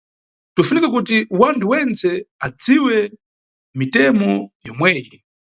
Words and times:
Bzinʼfunika 0.53 0.87
kuti 0.95 1.15
wanthu 1.39 1.65
wentse 1.71 2.09
adziwe 2.45 2.95
mitemo 3.79 4.29
yomweyi. 4.65 5.15